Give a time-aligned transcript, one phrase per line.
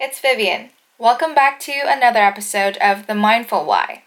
[0.00, 0.70] Vivian.
[0.98, 4.02] Welcome back to another episode of The Mindful Why.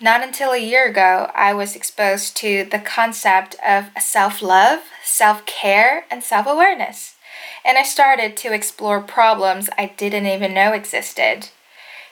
[0.00, 5.44] Not until a year ago, I was exposed to the concept of self love, self
[5.44, 7.16] care, and self awareness,
[7.64, 11.50] and I started to explore problems I didn't even know existed.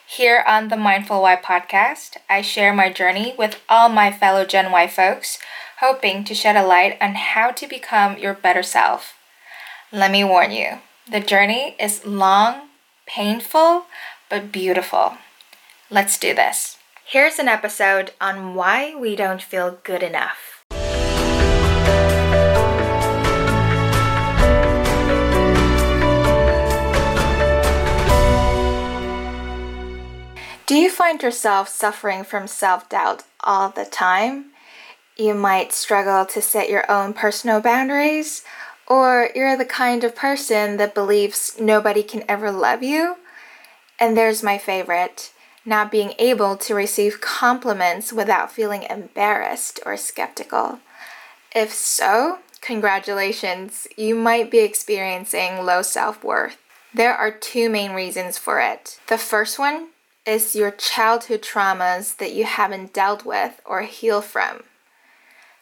[0.07, 4.71] Here on the Mindful Why podcast, I share my journey with all my fellow Gen
[4.71, 5.39] Y folks,
[5.79, 9.15] hoping to shed a light on how to become your better self.
[9.91, 12.68] Let me warn you, the journey is long
[13.09, 13.85] painful,
[14.29, 15.17] but beautiful.
[15.89, 16.77] Let's do this.
[17.03, 20.63] Here's an episode on why we don't feel good enough.
[30.67, 34.51] Do you find yourself suffering from self doubt all the time?
[35.17, 38.43] You might struggle to set your own personal boundaries
[38.89, 43.17] or you're the kind of person that believes nobody can ever love you.
[43.99, 45.31] And there's my favorite
[45.65, 50.79] not being able to receive compliments without feeling embarrassed or skeptical.
[51.55, 56.57] If so, congratulations, you might be experiencing low self worth.
[56.93, 58.99] There are two main reasons for it.
[59.07, 59.89] The first one
[60.25, 64.63] is your childhood traumas that you haven't dealt with or healed from.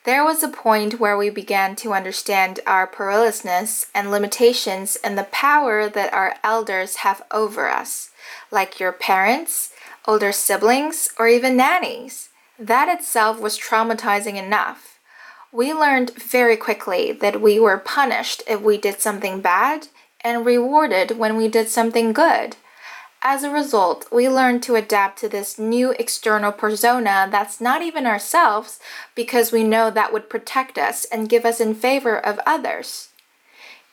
[0.07, 5.25] There was a point where we began to understand our perilousness and limitations and the
[5.25, 8.11] power that our elders have over us,
[8.49, 9.73] like your parents,
[10.07, 12.29] older siblings, or even nannies.
[12.57, 14.97] That itself was traumatizing enough.
[15.51, 19.89] We learned very quickly that we were punished if we did something bad
[20.21, 22.55] and rewarded when we did something good.
[23.23, 28.05] As a result, we learn to adapt to this new external persona that's not even
[28.05, 28.79] ourselves
[29.15, 33.09] because we know that would protect us and give us in favor of others.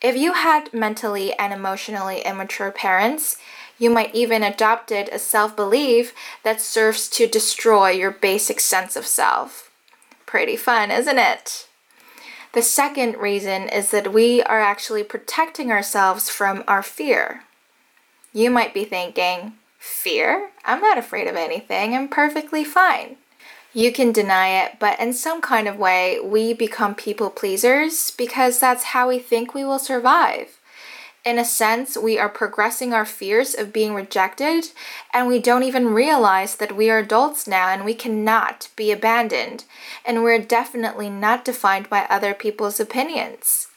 [0.02, 3.38] If you had mentally and emotionally immature parents,
[3.78, 9.70] you might even adopted a self-belief that serves to destroy your basic sense of self.
[10.26, 11.66] Pretty fun, isn't it?
[12.52, 17.42] The second reason is that we are actually protecting ourselves from our fear.
[18.34, 20.50] You might be thinking, Fear?
[20.64, 21.94] I'm not afraid of anything.
[21.94, 23.16] I'm perfectly fine.
[23.72, 28.58] You can deny it, but in some kind of way, we become people pleasers because
[28.58, 30.58] that's how we think we will survive.
[31.24, 34.70] In a sense, we are progressing our fears of being rejected,
[35.12, 39.64] and we don't even realize that we are adults now and we cannot be abandoned,
[40.04, 43.68] and we're definitely not defined by other people's opinions.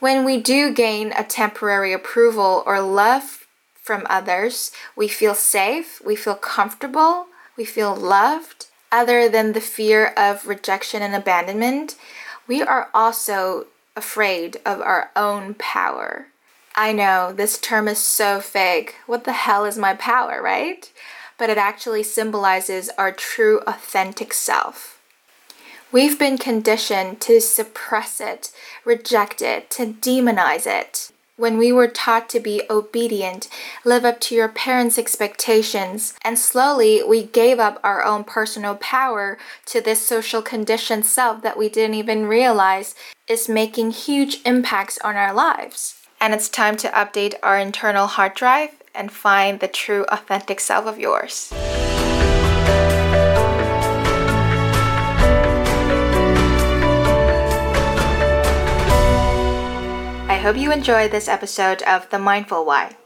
[0.00, 3.43] When we do gain a temporary approval or love
[3.84, 4.72] from others.
[4.96, 8.66] We feel safe, we feel comfortable, we feel loved.
[8.90, 11.96] Other than the fear of rejection and abandonment,
[12.46, 16.28] we are also afraid of our own power.
[16.74, 18.94] I know this term is so vague.
[19.06, 20.90] What the hell is my power, right?
[21.36, 24.98] But it actually symbolizes our true, authentic self.
[25.92, 28.50] We've been conditioned to suppress it,
[28.84, 33.48] reject it, to demonize it when we were taught to be obedient,
[33.84, 39.36] live up to your parents' expectations, and slowly we gave up our own personal power
[39.66, 42.94] to this social conditioned self that we didn't even realize
[43.26, 45.96] is making huge impacts on our lives.
[46.20, 50.86] And it's time to update our internal hard drive and find the true authentic self
[50.86, 51.52] of yours.
[60.44, 62.96] Hope you enjoyed this episode of The Mindful Why.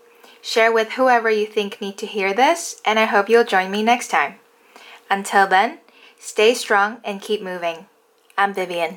[0.43, 3.81] Share with whoever you think need to hear this, and I hope you'll join me
[3.81, 4.41] next time.
[5.09, 5.79] Until then,
[6.19, 7.87] stay strong and keep moving.
[8.37, 8.97] I'm Vivian.